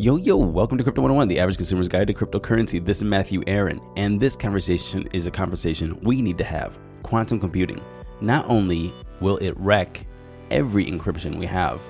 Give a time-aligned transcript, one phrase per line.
[0.00, 2.78] Yo, yo, welcome to Crypto 101, the average consumer's guide to cryptocurrency.
[2.84, 7.40] This is Matthew Aaron, and this conversation is a conversation we need to have quantum
[7.40, 7.82] computing.
[8.20, 10.06] Not only will it wreck
[10.52, 11.80] every encryption we have,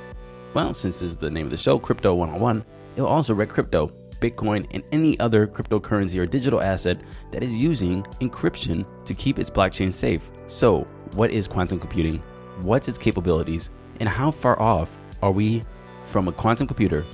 [0.55, 2.65] well, since this is the name of the show, Crypto 101,
[2.97, 7.53] it will also wreck crypto, Bitcoin, and any other cryptocurrency or digital asset that is
[7.53, 10.31] using encryption to keep its blockchain safe.
[10.47, 12.23] So, what is quantum computing?
[12.63, 13.69] What's its capabilities?
[14.01, 15.63] And how far off are we
[16.07, 17.05] from a quantum computer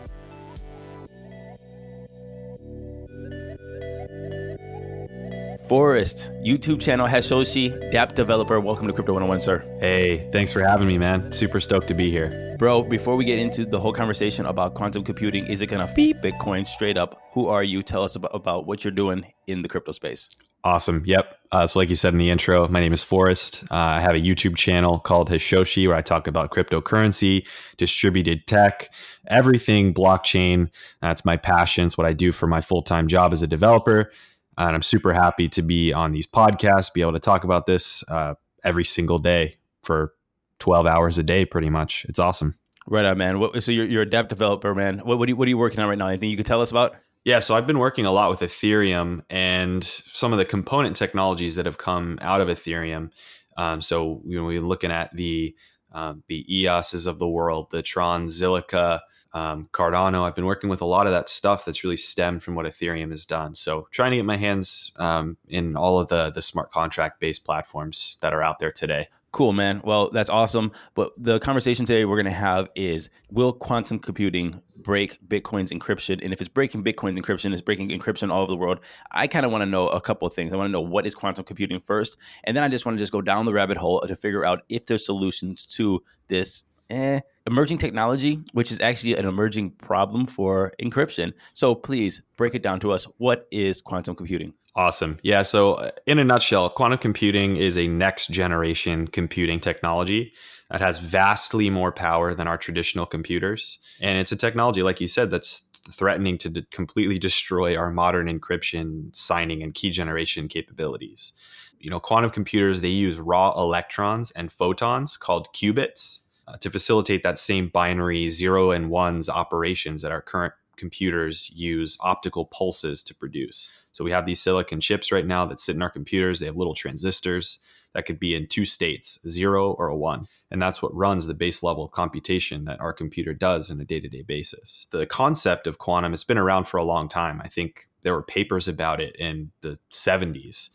[5.73, 8.61] Forrest, YouTube channel Hashoshi, dApp developer.
[8.61, 9.61] Welcome to Crypto 101, sir.
[9.81, 11.33] Hey, thanks for having me, man.
[11.33, 12.57] Super stoked to be here.
[12.59, 15.91] Bro, before we get into the whole conversation about quantum computing, is it going to
[15.95, 17.23] beep Bitcoin straight up?
[17.33, 17.83] Who are you?
[17.83, 20.29] Tell us about, about what you're doing in the crypto space.
[20.63, 21.03] Awesome.
[21.07, 21.39] Yep.
[21.53, 23.65] Uh, so, like you said in the intro, my name is Forrest.
[23.71, 27.47] Uh, I have a YouTube channel called Hashoshi where I talk about cryptocurrency,
[27.79, 28.91] distributed tech,
[29.29, 30.69] everything blockchain.
[31.01, 31.87] That's my passion.
[31.87, 34.13] It's what I do for my full time job as a developer.
[34.59, 38.05] And I'm super happy to be on these podcasts, be able to talk about this
[38.09, 40.15] uh, every single day for
[40.59, 42.05] 12 hours a day, pretty much.
[42.09, 42.57] It's awesome.
[42.87, 43.39] Right on, man.
[43.39, 44.99] What, so you're, you're a dApp developer, man.
[44.99, 46.09] What, what, are you, what are you working on right now?
[46.09, 46.97] Anything you could tell us about?
[47.25, 51.55] Yeah, so I've been working a lot with Ethereum and some of the component technologies
[51.55, 53.11] that have come out of Ethereum.
[53.57, 55.55] Um, so you know, we're looking at the
[55.93, 59.01] um, the EOSs of the world, the Tron, Zilliqa,
[59.35, 60.23] um, Cardano.
[60.23, 63.11] I've been working with a lot of that stuff that's really stemmed from what Ethereum
[63.11, 63.55] has done.
[63.55, 67.45] So trying to get my hands um, in all of the the smart contract based
[67.45, 69.09] platforms that are out there today.
[69.33, 69.81] Cool, man.
[69.83, 70.73] Well, that's awesome.
[70.95, 76.23] But the conversation today we're going to have is will quantum computing break Bitcoin's encryption?
[76.23, 78.81] And if it's breaking Bitcoin's encryption, it's breaking encryption all over the world.
[79.11, 80.53] I kind of want to know a couple of things.
[80.53, 82.19] I want to know what is quantum computing first.
[82.45, 84.65] And then I just want to just go down the rabbit hole to figure out
[84.69, 90.73] if there's solutions to this eh, emerging technology, which is actually an emerging problem for
[90.81, 91.33] encryption.
[91.53, 93.05] So please break it down to us.
[93.19, 94.55] What is quantum computing?
[94.75, 95.19] Awesome.
[95.23, 95.43] Yeah.
[95.43, 100.33] So, uh, in a nutshell, quantum computing is a next generation computing technology
[100.71, 103.79] that has vastly more power than our traditional computers.
[104.01, 109.15] And it's a technology, like you said, that's threatening to completely destroy our modern encryption,
[109.15, 111.33] signing, and key generation capabilities.
[111.79, 116.21] You know, quantum computers, they use raw electrons and photons called qubits
[116.61, 122.47] to facilitate that same binary zero and ones operations that our current computers use optical
[122.47, 123.73] pulses to produce.
[123.93, 126.41] So we have these silicon chips right now that sit in our computers.
[126.41, 127.59] They have little transistors
[127.95, 130.27] that could be in two states, zero or a one.
[130.51, 134.01] And that's what runs the base level computation that our computer does on a day
[134.01, 134.87] to day basis.
[134.91, 137.41] The concept of quantum has been around for a long time.
[137.45, 140.71] I think there were papers about it in the 70s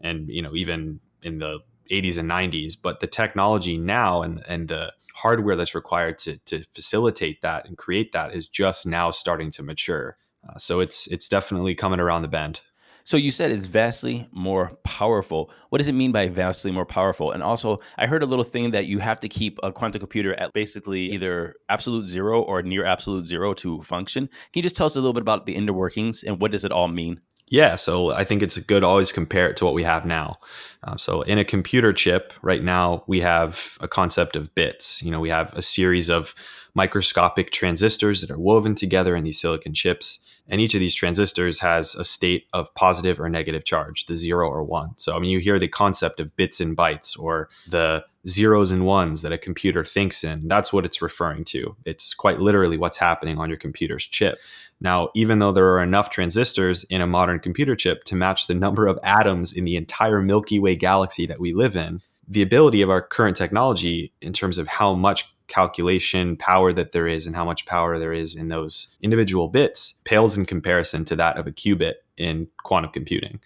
[0.00, 1.58] and, you know, even in the
[1.90, 2.74] 80s and 90s.
[2.80, 7.76] But the technology now and, and the hardware that's required to, to facilitate that and
[7.76, 10.16] create that is just now starting to mature.
[10.48, 12.60] Uh, so it's it's definitely coming around the bend.
[13.04, 15.50] So you said it's vastly more powerful.
[15.70, 17.32] What does it mean by vastly more powerful?
[17.32, 20.34] And also, I heard a little thing that you have to keep a quantum computer
[20.34, 24.28] at basically either absolute zero or near absolute zero to function.
[24.28, 26.64] Can you just tell us a little bit about the inner workings and what does
[26.64, 27.20] it all mean?
[27.48, 30.38] Yeah, so I think it's good always compare it to what we have now.
[30.84, 35.02] Um, so in a computer chip right now, we have a concept of bits.
[35.02, 36.34] You know, we have a series of
[36.74, 40.18] microscopic transistors that are woven together in these silicon chips.
[40.48, 44.48] And each of these transistors has a state of positive or negative charge, the zero
[44.48, 44.90] or one.
[44.96, 48.86] So, I mean, you hear the concept of bits and bytes or the zeros and
[48.86, 50.46] ones that a computer thinks in.
[50.48, 51.76] That's what it's referring to.
[51.84, 54.38] It's quite literally what's happening on your computer's chip.
[54.80, 58.54] Now, even though there are enough transistors in a modern computer chip to match the
[58.54, 62.82] number of atoms in the entire Milky Way galaxy that we live in, the ability
[62.82, 67.36] of our current technology in terms of how much calculation power that there is and
[67.36, 71.46] how much power there is in those individual bits pales in comparison to that of
[71.46, 73.38] a qubit in quantum computing.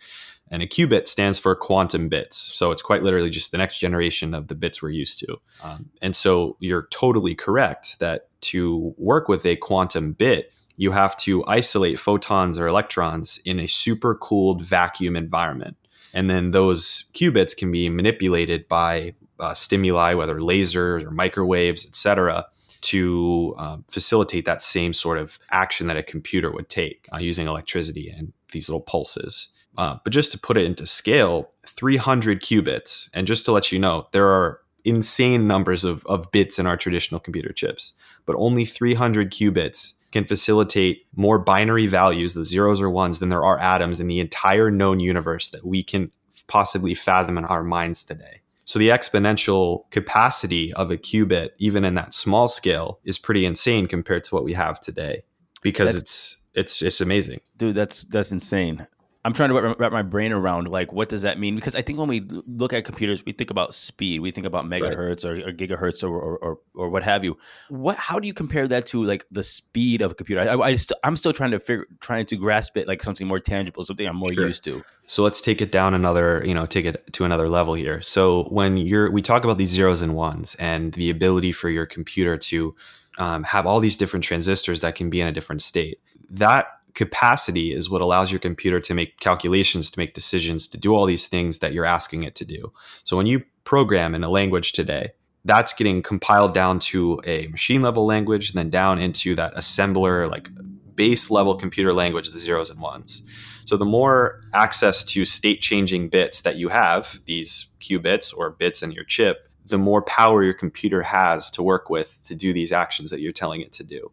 [0.51, 2.53] And a qubit stands for quantum bits.
[2.55, 5.41] So it's quite literally just the next generation of the bits we're used to.
[5.63, 11.17] Um, and so you're totally correct that to work with a quantum bit, you have
[11.17, 15.77] to isolate photons or electrons in a super cooled vacuum environment.
[16.13, 21.97] And then those qubits can be manipulated by uh, stimuli, whether lasers or microwaves, et
[21.97, 22.47] cetera,
[22.83, 27.49] to um, facilitate that same sort of action that a computer would take uh, using
[27.49, 29.49] electricity and these little pulses.
[29.79, 33.79] Uh, but just to put it into scale, 300 qubits, and just to let you
[33.79, 37.93] know, there are insane numbers of, of bits in our traditional computer chips,
[38.25, 43.45] but only 300 qubits can facilitate more binary values, the zeros or ones, than there
[43.45, 46.11] are atoms in the entire known universe that we can
[46.47, 48.41] possibly fathom in our minds today.
[48.65, 53.87] So the exponential capacity of a qubit, even in that small scale, is pretty insane
[53.87, 55.23] compared to what we have today.
[55.63, 57.75] Because that's, it's it's it's amazing, dude.
[57.75, 58.87] That's that's insane.
[59.27, 61.57] I'm trying to wrap my brain around like what does that mean?
[61.57, 64.67] Because I think when we look at computers, we think about speed, we think about
[64.67, 65.43] megahertz right.
[65.43, 67.37] or, or, gigahertz or, or, or, or what have you.
[67.69, 70.43] What how do you compare that to like the speed of a computer?
[70.43, 73.41] I, I st- I'm still trying to figure, trying to grasp it like something more
[73.41, 74.47] tangible, something I'm more sure.
[74.47, 74.85] used to.
[75.09, 78.03] So let's take it down another, you know, take it to another level here.
[78.03, 81.85] So when you're, we talk about these zeros and ones and the ability for your
[81.85, 82.77] computer to
[83.19, 85.99] um, have all these different transistors that can be in a different state.
[86.31, 90.95] That capacity is what allows your computer to make calculations, to make decisions, to do
[90.95, 92.73] all these things that you're asking it to do.
[93.05, 95.13] So when you program in a language today,
[95.45, 100.29] that's getting compiled down to a machine level language and then down into that assembler,
[100.29, 100.49] like
[100.97, 103.23] base level computer language, the zeros and ones.
[103.67, 108.83] So the more access to state changing bits that you have, these qubits or bits
[108.83, 112.73] in your chip, the more power your computer has to work with to do these
[112.73, 114.11] actions that you're telling it to do.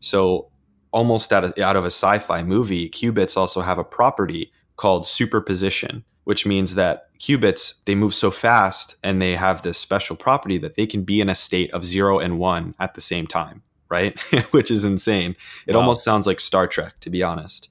[0.00, 0.51] So
[0.92, 6.04] almost out of, out of a sci-fi movie, qubits also have a property called superposition,
[6.24, 10.76] which means that qubits they move so fast and they have this special property that
[10.76, 14.18] they can be in a state of 0 and 1 at the same time, right?
[14.50, 15.36] which is insane.
[15.66, 15.80] It wow.
[15.80, 17.68] almost sounds like Star Trek to be honest.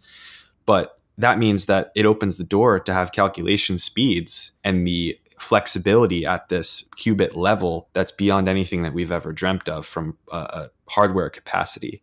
[0.65, 6.25] But that means that it opens the door to have calculation speeds and the flexibility
[6.25, 10.69] at this qubit level that's beyond anything that we've ever dreamt of from a, a
[10.87, 12.01] hardware capacity.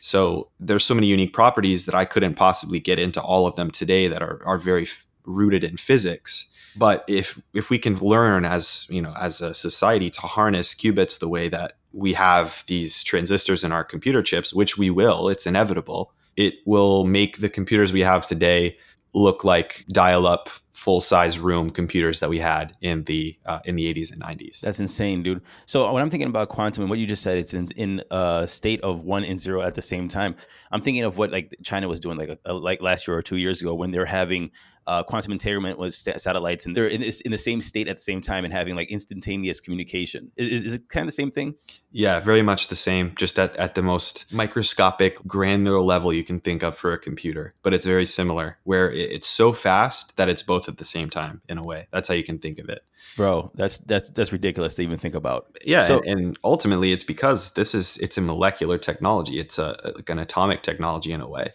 [0.00, 3.70] So there's so many unique properties that I couldn't possibly get into all of them
[3.70, 4.88] today that are are very
[5.24, 6.46] rooted in physics.
[6.76, 11.18] But if if we can learn as you know as a society to harness qubits
[11.18, 15.46] the way that we have these transistors in our computer chips, which we will, it's
[15.46, 16.12] inevitable.
[16.36, 18.78] It will make the computers we have today
[19.12, 20.48] look like dial-up
[20.80, 24.60] full-size room computers that we had in the uh, in the 80s and 90s.
[24.60, 25.42] That's insane, dude.
[25.66, 28.46] So when I'm thinking about quantum and what you just said, it's in, in a
[28.48, 30.36] state of one and zero at the same time.
[30.72, 33.36] I'm thinking of what like China was doing like a, like last year or two
[33.36, 34.52] years ago when they're having
[34.86, 38.02] uh, quantum entanglement with st- satellites, and they're in, in, the same state at the
[38.02, 40.32] same time and having like instantaneous communication.
[40.36, 41.54] Is, is, it kind of the same thing?
[41.92, 46.40] Yeah, very much the same, just at, at the most microscopic, granular level you can
[46.40, 47.54] think of for a computer.
[47.62, 51.10] But it's very similar, where it, it's so fast that it's both at the same
[51.10, 51.88] time in a way.
[51.92, 52.84] That's how you can think of it.
[53.16, 55.56] Bro, that's that's that's ridiculous to even think about.
[55.64, 59.38] Yeah, so, and, and, ultimately, it's because this is it's a molecular technology.
[59.38, 61.52] It's a like an atomic technology in a way.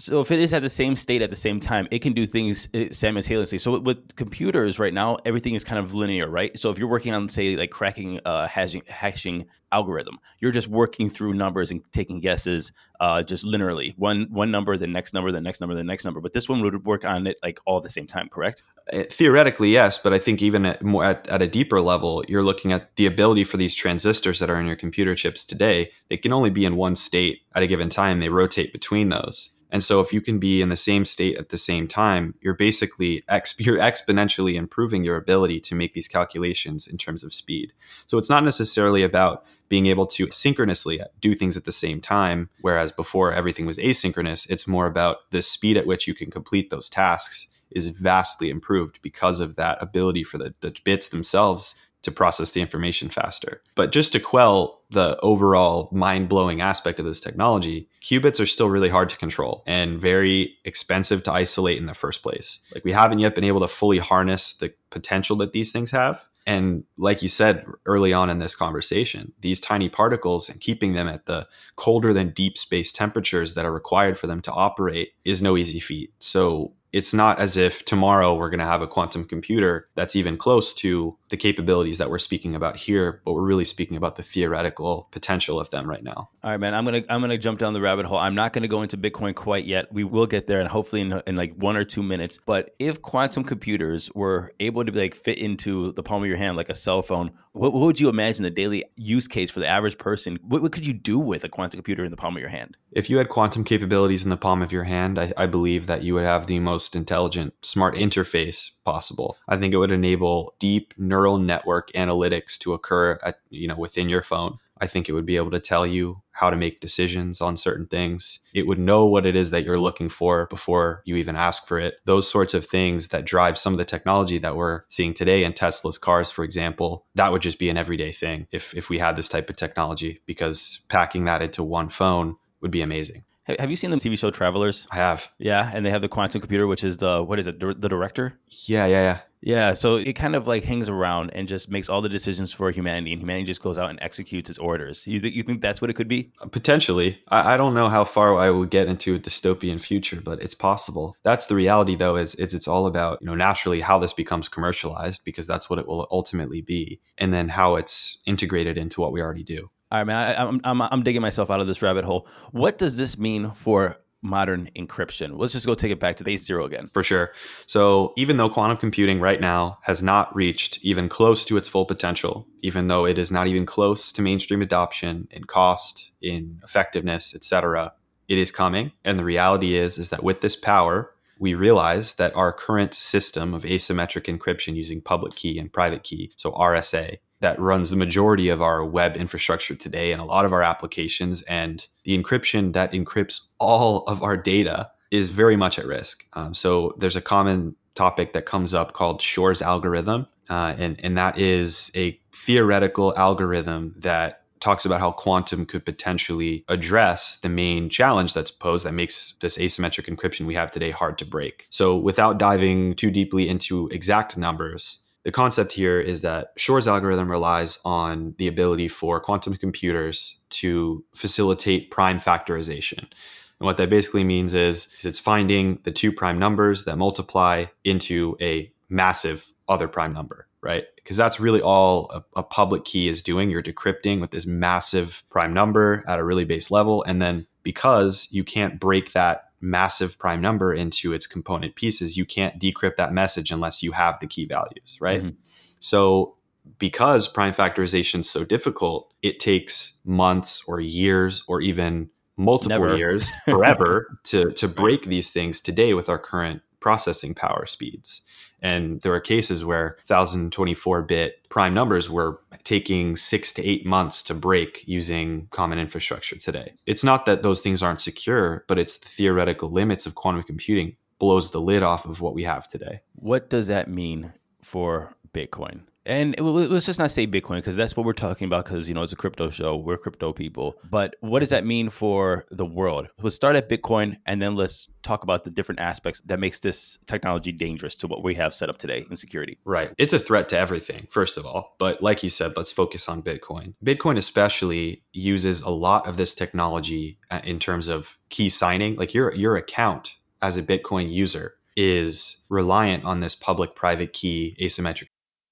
[0.00, 2.24] So if it is at the same state at the same time, it can do
[2.24, 3.58] things eh, simultaneously.
[3.58, 6.56] So with computers right now, everything is kind of linear, right?
[6.56, 11.10] So if you're working on, say, like cracking a hashing, hashing algorithm, you're just working
[11.10, 15.40] through numbers and taking guesses, uh, just linearly, one one number, the next number, the
[15.40, 16.20] next number, the next number.
[16.20, 18.62] But this one would work on it like all at the same time, correct?
[18.92, 22.42] Eh, theoretically, yes, but I think even at more at, at a deeper level, you're
[22.42, 25.90] looking at the ability for these transistors that are in your computer chips today.
[26.08, 28.20] They can only be in one state at a given time.
[28.20, 31.50] They rotate between those And so if you can be in the same state at
[31.50, 36.86] the same time, you're basically ex- you're exponentially improving your ability to make these calculations
[36.86, 37.72] in terms of speed.
[38.06, 42.48] So it's not necessarily about being able to synchronously do things at the same time
[42.62, 44.46] whereas before everything was asynchronous.
[44.48, 49.00] It's more about the speed at which you can complete those tasks is vastly improved
[49.02, 53.60] because of that ability for the, the bits themselves to process the information faster.
[53.74, 58.70] But just to quell the overall mind blowing aspect of this technology, qubits are still
[58.70, 62.60] really hard to control and very expensive to isolate in the first place.
[62.72, 66.24] Like we haven't yet been able to fully harness the potential that these things have.
[66.46, 71.06] And like you said early on in this conversation, these tiny particles and keeping them
[71.06, 71.46] at the
[71.76, 75.78] colder than deep space temperatures that are required for them to operate is no easy
[75.78, 76.14] feat.
[76.20, 80.36] So it's not as if tomorrow we're going to have a quantum computer that's even
[80.36, 84.22] close to the capabilities that we're speaking about here but we're really speaking about the
[84.22, 86.30] theoretical potential of them right now.
[86.42, 88.18] All right man i'm going to i'm going to jump down the rabbit hole.
[88.18, 89.92] I'm not going to go into bitcoin quite yet.
[89.92, 92.38] We will get there and hopefully in, in like one or two minutes.
[92.44, 96.56] But if quantum computers were able to like fit into the palm of your hand
[96.56, 99.66] like a cell phone what, what would you imagine the daily use case for the
[99.66, 102.40] average person what, what, could you do with a quantum computer in the palm of
[102.40, 105.46] your hand if you had quantum capabilities in the palm of your hand I, I
[105.46, 109.36] believe that you would have the most intelligent, smart interface possible.
[109.48, 114.08] I think it would enable deep neural network analytics to occur at, you know, within
[114.08, 114.58] your phone.
[114.80, 117.86] I think it would be able to tell you how to make decisions on certain
[117.86, 118.40] things.
[118.54, 121.78] It would know what it is that you're looking for before you even ask for
[121.78, 121.96] it.
[122.04, 125.52] Those sorts of things that drive some of the technology that we're seeing today in
[125.52, 129.16] Tesla's cars, for example, that would just be an everyday thing if, if we had
[129.16, 133.24] this type of technology, because packing that into one phone would be amazing.
[133.58, 134.86] Have you seen the TV show Travelers?
[134.90, 135.28] I have.
[135.38, 137.60] Yeah, and they have the quantum computer, which is the what is it?
[137.60, 138.38] The, the director?
[138.66, 139.18] Yeah, yeah, yeah.
[139.40, 142.70] Yeah, so it kind of like hangs around and just makes all the decisions for
[142.70, 145.06] humanity, and humanity just goes out and executes its orders.
[145.06, 146.32] You think you think that's what it could be?
[146.40, 150.20] Uh, potentially, I, I don't know how far I would get into a dystopian future,
[150.20, 151.16] but it's possible.
[151.22, 152.16] That's the reality, though.
[152.16, 155.78] Is it's it's all about you know naturally how this becomes commercialized because that's what
[155.78, 159.70] it will ultimately be, and then how it's integrated into what we already do.
[159.90, 160.16] All right, man.
[160.16, 162.26] I, am I'm, I'm digging myself out of this rabbit hole.
[162.52, 165.38] What does this mean for modern encryption?
[165.38, 166.90] Let's just go take it back to base zero again.
[166.92, 167.30] For sure.
[167.66, 171.86] So, even though quantum computing right now has not reached even close to its full
[171.86, 177.34] potential, even though it is not even close to mainstream adoption in cost, in effectiveness,
[177.34, 177.92] etc.,
[178.28, 178.92] it is coming.
[179.06, 183.54] And the reality is, is that with this power, we realize that our current system
[183.54, 188.48] of asymmetric encryption using public key and private key, so RSA, that runs the majority
[188.48, 191.42] of our web infrastructure today and a lot of our applications.
[191.42, 196.24] And the encryption that encrypts all of our data is very much at risk.
[196.34, 200.26] Um, so there's a common topic that comes up called Shor's algorithm.
[200.50, 206.64] Uh, and, and that is a theoretical algorithm that talks about how quantum could potentially
[206.68, 211.18] address the main challenge that's posed that makes this asymmetric encryption we have today hard
[211.18, 211.66] to break.
[211.70, 217.30] So, without diving too deeply into exact numbers, the concept here is that Shor's algorithm
[217.30, 223.00] relies on the ability for quantum computers to facilitate prime factorization.
[223.00, 227.66] And what that basically means is, is it's finding the two prime numbers that multiply
[227.84, 230.84] into a massive other prime number, right?
[230.96, 233.50] Because that's really all a, a, public key is doing.
[233.50, 237.04] You're decrypting with this massive prime number at a really base level.
[237.06, 242.24] And then because you can't break that massive prime number into its component pieces, you
[242.24, 245.20] can't decrypt that message unless you have the key values, right?
[245.22, 245.36] Mm-hmm.
[245.80, 246.36] So
[246.78, 252.96] because prime factorization is so difficult, it takes months or years or even multiple Never.
[252.96, 258.22] years, forever to to break these things today with our current processing power speeds.
[258.60, 264.22] And there are cases where 1024 bit prime numbers were taking six to eight months
[264.24, 266.74] to break using common infrastructure today.
[266.86, 270.96] It's not that those things aren't secure, but it's the theoretical limits of quantum computing
[271.18, 273.00] blows the lid off of what we have today.
[273.14, 275.82] What does that mean for Bitcoin?
[276.08, 279.02] And let's just not say Bitcoin because that's what we're talking about because, you know,
[279.02, 279.76] it's a crypto show.
[279.76, 280.76] We're crypto people.
[280.90, 283.08] But what does that mean for the world?
[283.20, 286.98] Let's start at Bitcoin and then let's talk about the different aspects that makes this
[287.06, 289.58] technology dangerous to what we have set up today in security.
[289.66, 289.92] Right.
[289.98, 291.76] It's a threat to everything, first of all.
[291.78, 293.74] But like you said, let's focus on Bitcoin.
[293.84, 298.96] Bitcoin especially uses a lot of this technology uh, in terms of key signing.
[298.96, 304.56] Like your your account as a Bitcoin user is reliant on this public private key
[304.60, 305.08] asymmetric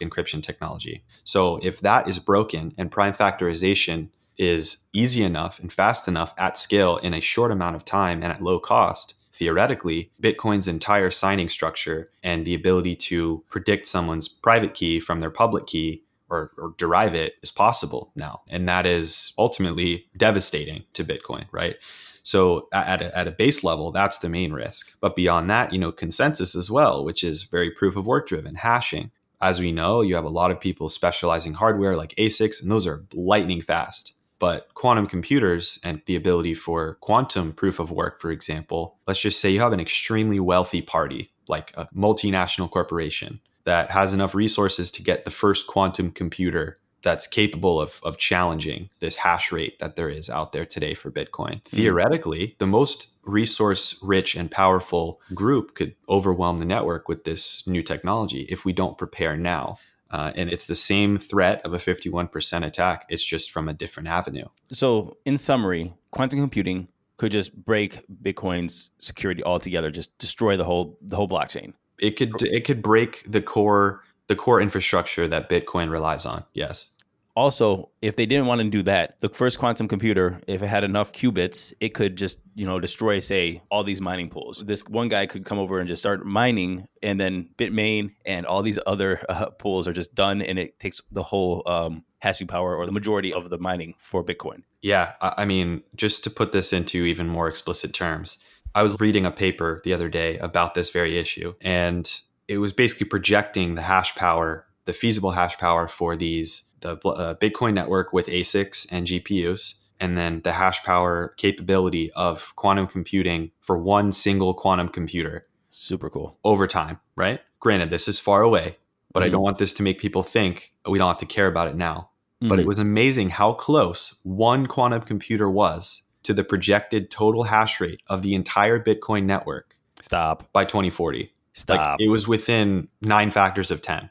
[0.00, 1.04] encryption technology.
[1.24, 6.56] So if that is broken and prime factorization is easy enough and fast enough at
[6.56, 11.48] scale in a short amount of time and at low cost, theoretically, Bitcoin's entire signing
[11.48, 16.74] structure and the ability to predict someone's private key from their public key or, or,
[16.76, 18.42] derive it is possible now.
[18.48, 21.76] And that is ultimately devastating to Bitcoin, right?
[22.22, 24.92] So at a, at a base level, that's the main risk.
[25.00, 28.56] But beyond that, you know, consensus as well, which is very proof of work driven,
[28.56, 32.70] hashing as we know, you have a lot of people specializing hardware like ASICs, and
[32.70, 34.14] those are lightning fast.
[34.38, 39.40] But quantum computers and the ability for quantum proof of work, for example, let's just
[39.40, 44.90] say you have an extremely wealthy party, like a multinational corporation, that has enough resources
[44.92, 49.96] to get the first quantum computer that's capable of, of challenging this hash rate that
[49.96, 51.62] there is out there today for Bitcoin.
[51.62, 51.68] Mm.
[51.68, 57.82] Theoretically, the most resource rich and powerful group could overwhelm the network with this new
[57.82, 59.78] technology if we don't prepare now.
[60.10, 63.04] Uh, and it's the same threat of a 51% attack.
[63.10, 64.46] It's just from a different avenue.
[64.72, 70.96] So, in summary, quantum computing could just break Bitcoin's security altogether, just destroy the whole
[71.02, 71.74] the whole blockchain.
[71.98, 76.44] It could it could break the core the core infrastructure that Bitcoin relies on.
[76.54, 76.90] Yes.
[77.38, 80.82] Also, if they didn't want to do that, the first quantum computer, if it had
[80.82, 84.64] enough qubits, it could just, you know, destroy, say, all these mining pools.
[84.66, 88.62] This one guy could come over and just start mining, and then Bitmain and all
[88.62, 92.74] these other uh, pools are just done, and it takes the whole um, hashing power
[92.74, 94.64] or the majority of the mining for Bitcoin.
[94.82, 95.12] Yeah.
[95.20, 98.38] I mean, just to put this into even more explicit terms,
[98.74, 102.10] I was reading a paper the other day about this very issue, and
[102.48, 107.34] it was basically projecting the hash power, the feasible hash power for these the uh,
[107.34, 113.50] Bitcoin network with ASICs and GPUs, and then the hash power capability of quantum computing
[113.60, 115.46] for one single quantum computer.
[115.70, 116.38] Super cool.
[116.44, 117.40] Over time, right?
[117.60, 118.78] Granted, this is far away,
[119.12, 119.26] but mm-hmm.
[119.26, 121.76] I don't want this to make people think we don't have to care about it
[121.76, 122.10] now.
[122.40, 122.48] Mm-hmm.
[122.48, 122.68] But it mm-hmm.
[122.68, 128.22] was amazing how close one quantum computer was to the projected total hash rate of
[128.22, 129.74] the entire Bitcoin network.
[130.00, 130.52] Stop.
[130.52, 131.32] By 2040.
[131.54, 131.98] Stop.
[131.98, 134.08] Like, it was within nine factors of 10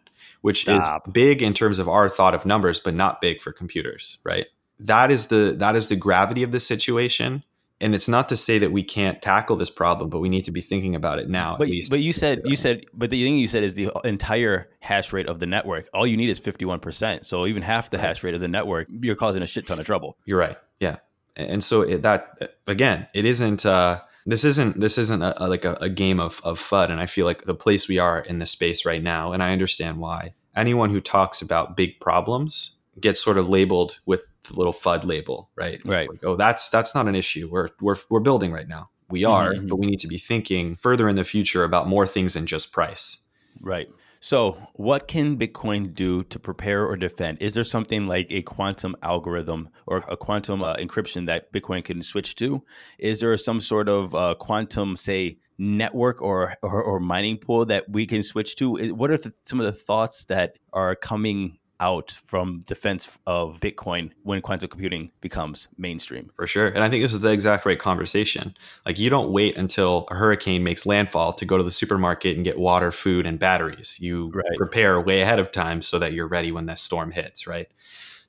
[0.48, 1.06] which Stop.
[1.06, 4.46] is big in terms of our thought of numbers, but not big for computers, right?
[4.80, 7.44] That is the that is the gravity of the situation.
[7.82, 10.52] And it's not to say that we can't tackle this problem, but we need to
[10.52, 11.58] be thinking about it now.
[11.60, 15.12] But, but you said you said, but the thing you said is the entire hash
[15.12, 15.90] rate of the network.
[15.94, 17.26] All you need is fifty one percent.
[17.26, 19.86] So even half the hash rate of the network, you're causing a shit ton of
[19.86, 20.16] trouble.
[20.24, 20.58] You're right.
[20.80, 21.00] Yeah,
[21.36, 23.66] and so it, that again, it isn't.
[23.66, 26.92] Uh, this isn't this isn't a, a, like a, a game of, of FUD.
[26.92, 29.52] And I feel like the place we are in this space right now, and I
[29.52, 30.34] understand why.
[30.56, 35.50] Anyone who talks about big problems gets sort of labeled with the little FUD label,
[35.56, 35.80] right?
[35.86, 36.10] Right.
[36.10, 37.48] Like, oh, that's that's not an issue.
[37.50, 38.90] We're we're we're building right now.
[39.10, 39.68] We are, mm-hmm.
[39.68, 42.74] but we need to be thinking further in the future about more things than just
[42.74, 43.18] price.
[43.62, 43.88] Right.
[44.20, 47.38] So, what can Bitcoin do to prepare or defend?
[47.42, 52.02] Is there something like a quantum algorithm or a quantum uh, encryption that Bitcoin can
[52.04, 52.64] switch to?
[52.98, 57.90] Is there some sort of uh, quantum, say, network or, or, or mining pool that
[57.90, 58.94] we can switch to?
[58.94, 64.12] What are the, some of the thoughts that are coming out from defense of Bitcoin
[64.24, 66.32] when quantum computing becomes mainstream.
[66.36, 66.68] For sure.
[66.68, 68.56] And I think this is the exact right conversation.
[68.86, 72.44] Like you don't wait until a hurricane makes landfall to go to the supermarket and
[72.44, 73.98] get water, food, and batteries.
[74.00, 74.58] You right.
[74.58, 77.68] prepare way ahead of time so that you're ready when that storm hits, right?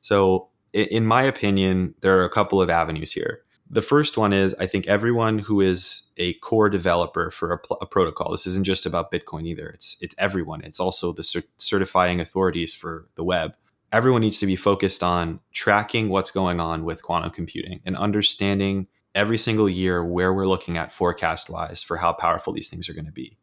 [0.00, 3.42] So in my opinion, there are a couple of avenues here.
[3.70, 7.78] The first one is I think everyone who is a core developer for a, pl-
[7.82, 8.32] a, protocol.
[8.32, 9.68] This isn't just about Bitcoin either.
[9.68, 10.62] It's it's everyone.
[10.62, 13.54] It's also the cert- certifying authorities for the web.
[13.92, 18.86] Everyone needs to be focused on tracking what's going on with quantum computing and understanding
[19.14, 22.94] every single year where we're looking at forecast wise for how powerful these things are
[22.94, 23.36] going to be.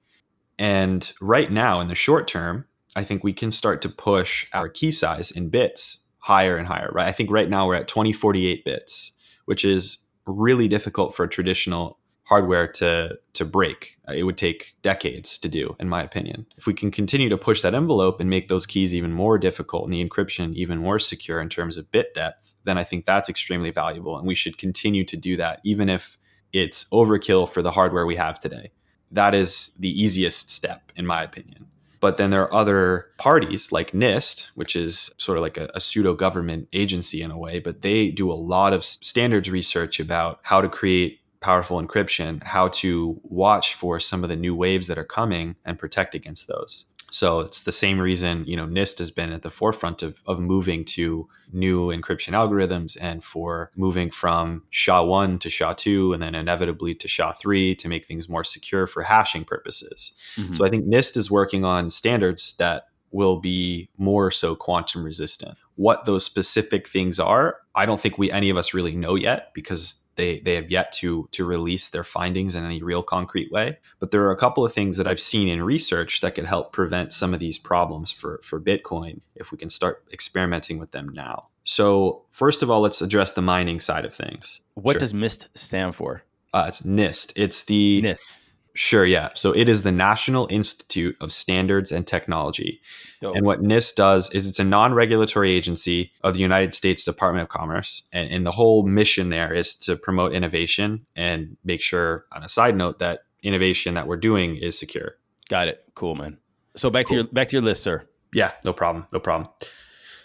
[0.57, 4.69] And right now, in the short term, I think we can start to push our
[4.69, 6.89] key size in bits higher and higher.
[6.93, 7.07] Right?
[7.07, 9.11] I think right now we're at 2048 bits,
[9.45, 13.97] which is really difficult for traditional hardware to to break.
[14.07, 16.45] Uh, it would take decades to do, in my opinion.
[16.57, 19.85] If we can continue to push that envelope and make those keys even more difficult
[19.85, 23.29] and the encryption even more secure in terms of bit depth, then I think that's
[23.29, 26.17] extremely valuable, and we should continue to do that, even if
[26.51, 28.71] it's overkill for the hardware we have today.
[29.11, 31.67] That is the easiest step, in my opinion.
[32.05, 35.81] But then there are other parties like NIST, which is sort of like a, a
[35.81, 40.37] pseudo government agency in a way, but they do a lot of standards research about
[40.43, 44.99] how to create powerful encryption, how to watch for some of the new waves that
[44.99, 46.85] are coming and protect against those.
[47.11, 50.39] So it's the same reason, you know, NIST has been at the forefront of, of
[50.39, 56.93] moving to new encryption algorithms and for moving from SHA-1 to SHA-2 and then inevitably
[56.95, 60.13] to SHA-3 to make things more secure for hashing purposes.
[60.35, 60.55] Mm-hmm.
[60.55, 65.57] So I think NIST is working on standards that will be more so quantum resistant.
[65.75, 69.53] What those specific things are, I don't think we any of us really know yet
[69.53, 73.77] because they they have yet to to release their findings in any real concrete way.
[73.99, 76.73] But there are a couple of things that I've seen in research that could help
[76.73, 81.09] prevent some of these problems for for Bitcoin if we can start experimenting with them
[81.09, 81.47] now.
[81.63, 84.61] So first of all, let's address the mining side of things.
[84.75, 84.99] What sure.
[84.99, 86.23] does MIST stand for?
[86.53, 87.33] Uh, it's NIST.
[87.35, 88.35] It's the NIST.
[88.77, 89.29] Sure, yeah.
[89.35, 92.81] So it is the National Institute of Standards and Technology.
[93.21, 93.37] Dope.
[93.37, 97.43] And what NIST does is it's a non regulatory agency of the United States Department
[97.43, 98.03] of Commerce.
[98.11, 102.49] And, and the whole mission there is to promote innovation and make sure, on a
[102.49, 105.15] side note, that innovation that we're doing is secure.
[105.47, 105.85] Got it.
[105.93, 106.37] Cool, man.
[106.75, 107.15] So back cool.
[107.15, 108.05] to your back to your list, sir.
[108.33, 109.07] Yeah, no problem.
[109.13, 109.49] No problem.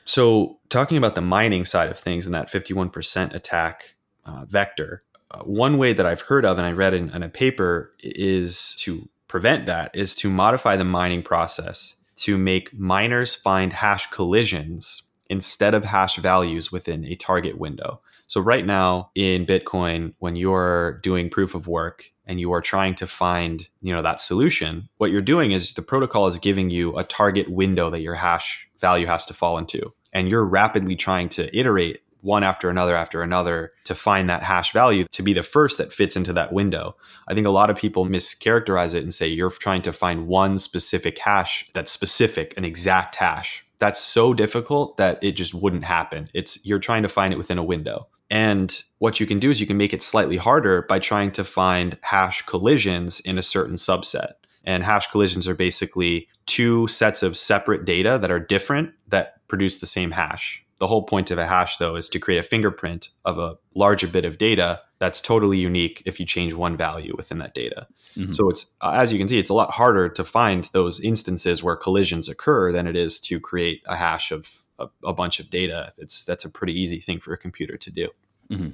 [0.05, 5.43] So talking about the mining side of things and that 51% attack uh, vector, Uh,
[5.45, 9.09] one way that I've heard of and I read in, in a paper is to
[9.29, 15.73] prevent that is to modify the mining process to make miners find hash collisions instead
[15.73, 18.01] of hash values within a target window.
[18.27, 22.95] So right now in Bitcoin, when you're doing proof of work and you are trying
[22.97, 26.97] to find, you know, that solution, what you're doing is the protocol is giving you
[26.99, 29.95] a target window that your hash value has to fall into.
[30.13, 34.73] And you're rapidly trying to iterate one after another after another to find that hash
[34.73, 36.97] value to be the first that fits into that window.
[37.29, 40.59] I think a lot of people mischaracterize it and say you're trying to find one
[40.59, 43.65] specific hash that's specific, an exact hash.
[43.79, 46.29] That's so difficult that it just wouldn't happen.
[46.35, 48.09] It's you're trying to find it within a window.
[48.31, 51.45] And what you can do is you can make it slightly harder by trying to
[51.45, 54.35] find hash collisions in a certain subset.
[54.65, 59.81] And hash collisions are basically two sets of separate data that are different that produce
[59.81, 60.65] the same hash.
[60.81, 64.09] The whole point of a hash, though, is to create a fingerprint of a larger
[64.09, 67.87] bit of data that's totally unique if you change one value within that data.
[68.17, 68.33] Mm-hmm.
[68.33, 71.63] So it's uh, as you can see, it's a lot harder to find those instances
[71.63, 75.51] where collisions occur than it is to create a hash of a, a bunch of
[75.51, 75.93] data.
[75.99, 78.09] It's that's a pretty easy thing for a computer to do.
[78.51, 78.71] Mm-hmm.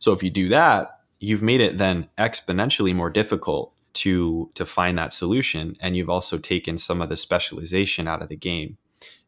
[0.00, 4.98] So if you do that, you've made it then exponentially more difficult to to find
[4.98, 8.78] that solution, and you've also taken some of the specialization out of the game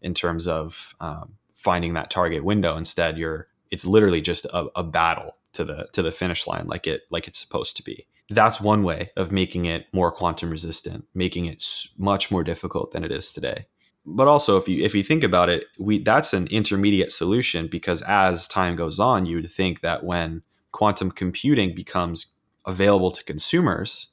[0.00, 2.76] in terms of um, finding that target window.
[2.76, 6.86] Instead, you're it's literally just a, a battle to the to the finish line, like
[6.86, 8.06] it like it's supposed to be.
[8.30, 11.64] That's one way of making it more quantum resistant, making it
[11.98, 13.66] much more difficult than it is today.
[14.04, 18.02] But also, if you if you think about it, we that's an intermediate solution because
[18.02, 22.34] as time goes on, you would think that when quantum computing becomes
[22.66, 24.08] available to consumers,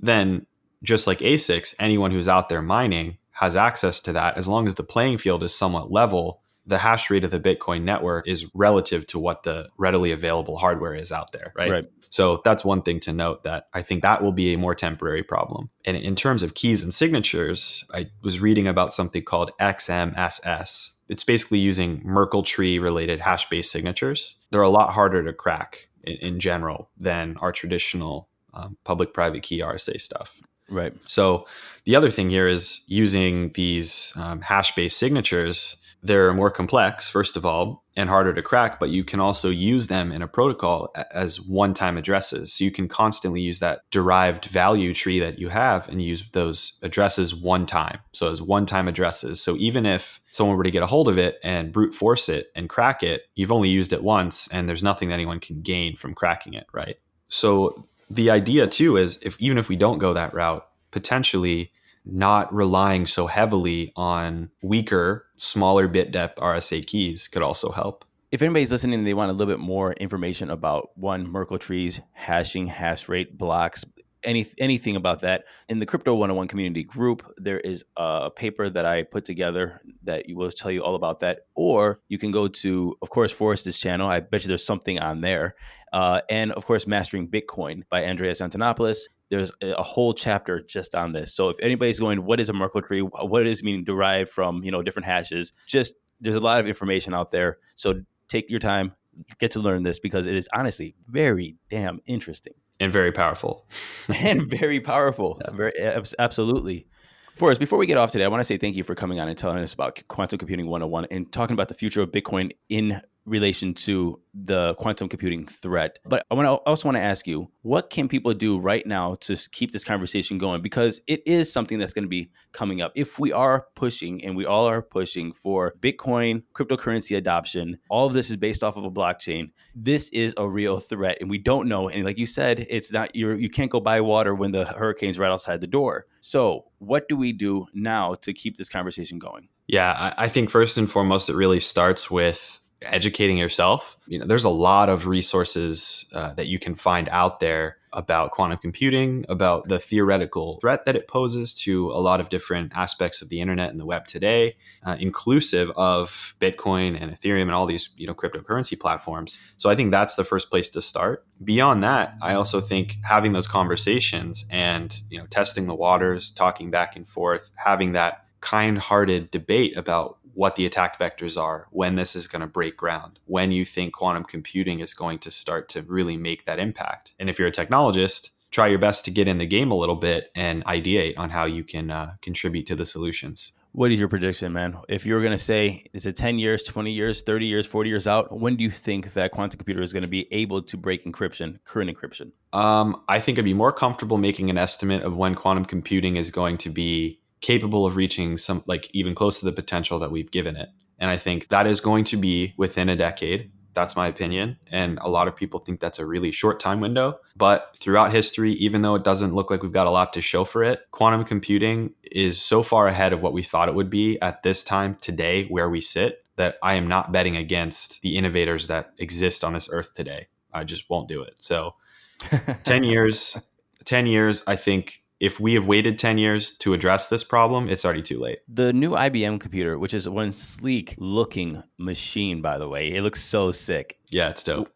[0.00, 0.46] then
[0.82, 4.74] just like ASICs, anyone who's out there mining has access to that as long as
[4.74, 9.06] the playing field is somewhat level the hash rate of the Bitcoin network is relative
[9.08, 11.70] to what the readily available hardware is out there, right?
[11.70, 11.90] Right.
[12.10, 15.22] So that's one thing to note that I think that will be a more temporary
[15.22, 15.70] problem.
[15.86, 20.90] And in terms of keys and signatures, I was reading about something called XMSS.
[21.08, 24.36] It's basically using Merkle tree related hash based signatures.
[24.50, 29.42] They're a lot harder to crack in, in general than our traditional um, public private
[29.42, 30.32] key RSA stuff.
[30.68, 30.94] Right.
[31.06, 31.46] So
[31.84, 37.36] the other thing here is using these um, hash based signatures they're more complex, first
[37.36, 40.92] of all, and harder to crack, but you can also use them in a protocol
[41.12, 42.52] as one time addresses.
[42.52, 46.72] So you can constantly use that derived value tree that you have and use those
[46.82, 48.00] addresses one time.
[48.12, 49.40] So as one time addresses.
[49.40, 52.50] So even if someone were to get a hold of it and brute force it
[52.56, 55.96] and crack it, you've only used it once and there's nothing that anyone can gain
[55.96, 56.96] from cracking it, right?
[57.28, 61.70] So the idea too is if even if we don't go that route, potentially
[62.04, 68.04] not relying so heavily on weaker, smaller bit depth RSA keys could also help.
[68.30, 72.00] If anybody's listening and they want a little bit more information about one Merkle trees,
[72.12, 73.84] hashing, hash rate, blocks,
[74.24, 78.86] any anything about that in the crypto 101 community group there is a paper that
[78.86, 81.40] i put together that will tell you all about that.
[81.54, 84.08] Or you can go to of course forrest's channel.
[84.08, 85.54] I bet you there's something on there.
[85.92, 89.00] Uh, and of course mastering bitcoin by andreas antonopoulos
[89.32, 91.32] there's a whole chapter just on this.
[91.32, 93.00] So if anybody's going, what is a Merkle tree?
[93.00, 95.54] What is meaning derived from, you know, different hashes?
[95.66, 97.56] Just there's a lot of information out there.
[97.74, 98.92] So take your time,
[99.38, 103.66] get to learn this because it is honestly very damn interesting and very powerful.
[104.14, 105.40] and very powerful.
[105.46, 105.56] Yeah.
[105.56, 105.72] Very
[106.18, 106.86] absolutely.
[107.34, 109.30] Forrest, before we get off today, I want to say thank you for coming on
[109.30, 113.00] and telling us about Quantum Computing 101 and talking about the future of Bitcoin in
[113.24, 115.98] relation to the quantum computing threat.
[116.04, 119.14] But I want to also want to ask you, what can people do right now
[119.20, 120.62] to keep this conversation going?
[120.62, 122.92] Because it is something that's going to be coming up.
[122.94, 128.12] If we are pushing, and we all are pushing for Bitcoin cryptocurrency adoption, all of
[128.12, 129.50] this is based off of a blockchain.
[129.74, 131.88] This is a real threat, and we don't know.
[131.88, 133.32] And like you said, it's not you.
[133.32, 136.06] You can't go buy water when the hurricane's right outside the door.
[136.20, 139.48] So, what do we do now to keep this conversation going?
[139.66, 143.96] Yeah, I, I think first and foremost, it really starts with educating yourself.
[144.06, 148.30] You know, there's a lot of resources uh, that you can find out there about
[148.30, 153.20] quantum computing, about the theoretical threat that it poses to a lot of different aspects
[153.20, 157.66] of the internet and the web today, uh, inclusive of Bitcoin and Ethereum and all
[157.66, 159.38] these you know cryptocurrency platforms.
[159.56, 161.24] So I think that's the first place to start.
[161.44, 166.70] Beyond that, I also think having those conversations and you know testing the waters, talking
[166.70, 172.16] back and forth, having that kind-hearted debate about what the attack vectors are, when this
[172.16, 175.82] is going to break ground, when you think quantum computing is going to start to
[175.82, 177.12] really make that impact.
[177.18, 179.96] And if you're a technologist, try your best to get in the game a little
[179.96, 183.52] bit and ideate on how you can uh, contribute to the solutions.
[183.74, 184.76] What is your prediction, man?
[184.90, 187.88] If you were going to say, is it 10 years, 20 years, 30 years, 40
[187.88, 188.38] years out?
[188.38, 191.58] When do you think that quantum computer is going to be able to break encryption,
[191.64, 192.32] current encryption?
[192.52, 196.30] Um, I think I'd be more comfortable making an estimate of when quantum computing is
[196.30, 200.30] going to be capable of reaching some like even close to the potential that we've
[200.30, 200.70] given it.
[200.98, 203.50] And I think that is going to be within a decade.
[203.74, 204.58] That's my opinion.
[204.70, 207.18] And a lot of people think that's a really short time window.
[207.36, 210.44] But throughout history, even though it doesn't look like we've got a lot to show
[210.44, 214.20] for it, quantum computing is so far ahead of what we thought it would be
[214.20, 218.66] at this time today, where we sit, that I am not betting against the innovators
[218.68, 220.28] that exist on this earth today.
[220.52, 221.38] I just won't do it.
[221.40, 221.74] So
[222.64, 223.36] 10 years,
[223.84, 227.84] 10 years, I think if we have waited 10 years to address this problem, it's
[227.84, 228.40] already too late.
[228.48, 233.22] The new IBM computer, which is one sleek looking machine, by the way, it looks
[233.22, 234.00] so sick.
[234.10, 234.68] Yeah, it's dope.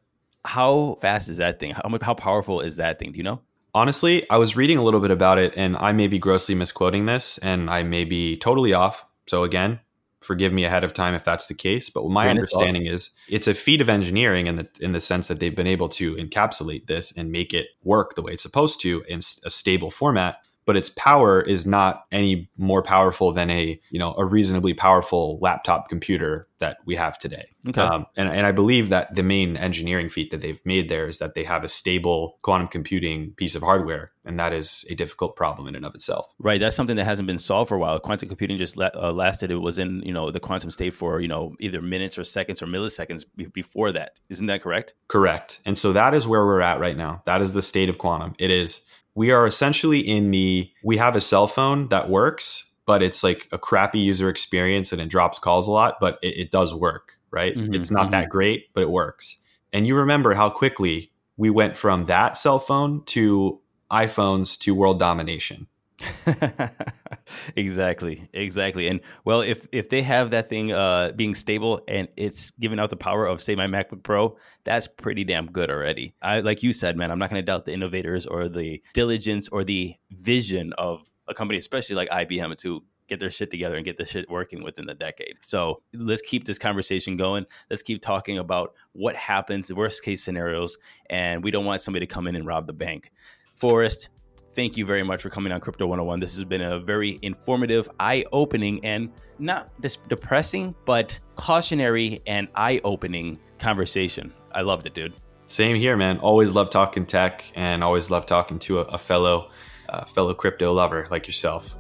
[0.45, 1.73] How fast is that thing?
[1.73, 3.11] How, how powerful is that thing?
[3.11, 3.41] Do you know?
[3.75, 7.07] Honestly, I was reading a little bit about it and I may be grossly misquoting
[7.07, 9.05] this and I may be totally off.
[9.27, 9.81] So, again,
[10.27, 11.89] forgive me ahead of time if that's the case.
[11.89, 15.39] But my understanding is it's a feat of engineering in the in the sense that
[15.39, 19.03] they've been able to encapsulate this and make it work the way it's supposed to
[19.09, 23.99] in a stable format but its power is not any more powerful than a you
[23.99, 27.47] know a reasonably powerful laptop computer that we have today.
[27.69, 27.81] Okay.
[27.81, 31.19] Um, and, and I believe that the main engineering feat that they've made there is
[31.19, 35.37] that they have a stable quantum computing piece of hardware, and that is a difficult
[35.37, 36.35] problem in and of itself.
[36.39, 36.59] Right.
[36.59, 37.99] That's something that hasn't been solved for a while.
[37.99, 41.21] Quantum computing just la- uh, lasted; it was in you know the quantum state for
[41.21, 44.13] you know either minutes or seconds or milliseconds b- before that.
[44.29, 44.95] Isn't that correct?
[45.09, 45.61] Correct.
[45.65, 47.23] And so that is where we're at right now.
[47.27, 48.35] That is the state of quantum.
[48.39, 48.81] It is
[49.17, 53.49] we are essentially in the we have a cell phone that works but it's like
[53.51, 57.17] a crappy user experience and it drops calls a lot but it, it does work
[57.37, 57.55] right?
[57.55, 58.13] Mm-hmm, it's not mm-hmm.
[58.13, 59.37] that great but it works.
[59.73, 64.99] And you remember how quickly we went from that cell phone to iphones to world
[64.99, 65.67] domination
[67.57, 68.89] exactly, exactly.
[68.89, 72.91] And well, if if they have that thing uh, being stable and it's giving out
[72.91, 76.15] the power of say my MacBook Pro, that's pretty damn good already.
[76.21, 79.49] I like you said, man, I'm not going to doubt the innovators or the diligence
[79.49, 83.85] or the vision of a company, especially like IBM, to get their shit together and
[83.85, 85.37] get this shit working within the decade.
[85.43, 87.47] So let's keep this conversation going.
[87.71, 90.77] Let's keep talking about what happens, the worst case scenarios,
[91.09, 93.13] and we don't want somebody to come in and rob the bank.
[93.55, 94.11] Forrest,
[94.57, 96.19] thank you very much for coming on Crypto 101.
[96.19, 102.49] This has been a very informative, eye opening, and not just depressing, but cautionary and
[102.57, 104.33] eye opening conversation.
[104.53, 105.15] I loved it, dude.
[105.47, 106.19] Same here, man.
[106.19, 109.51] Always love talking tech and always love talking to a, a fellow
[109.89, 111.77] uh, fellow crypto lover like yourself.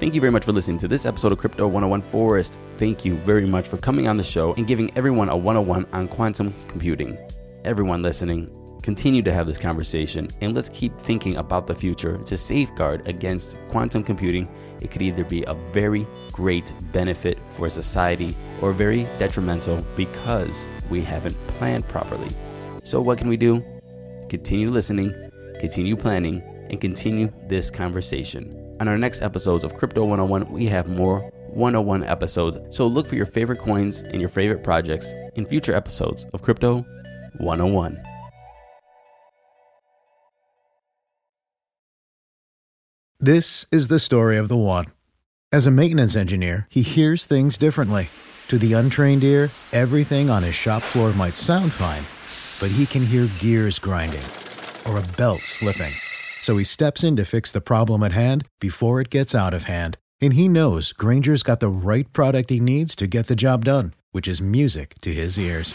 [0.00, 2.58] Thank you very much for listening to this episode of Crypto 101 Forrest.
[2.76, 6.08] Thank you very much for coming on the show and giving everyone a 101 on
[6.08, 7.18] quantum computing.
[7.68, 8.48] Everyone listening,
[8.82, 13.58] continue to have this conversation and let's keep thinking about the future to safeguard against
[13.68, 14.48] quantum computing.
[14.80, 21.02] It could either be a very great benefit for society or very detrimental because we
[21.02, 22.30] haven't planned properly.
[22.84, 23.62] So, what can we do?
[24.30, 25.14] Continue listening,
[25.60, 28.76] continue planning, and continue this conversation.
[28.80, 32.56] On our next episodes of Crypto 101, we have more 101 episodes.
[32.70, 36.86] So look for your favorite coins and your favorite projects in future episodes of Crypto
[37.38, 38.02] 101.
[43.20, 44.86] This is the story of the one.
[45.50, 48.10] As a maintenance engineer, he hears things differently.
[48.48, 52.04] To the untrained ear, everything on his shop floor might sound fine,
[52.60, 54.22] but he can hear gears grinding
[54.86, 55.92] or a belt slipping.
[56.42, 59.64] So he steps in to fix the problem at hand before it gets out of
[59.64, 59.98] hand.
[60.20, 63.94] And he knows Grainger's got the right product he needs to get the job done,
[64.12, 65.74] which is music to his ears.